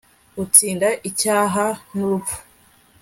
utsinda 0.43 0.87
icyaha 1.09 1.65
n'urupfu 1.95 2.35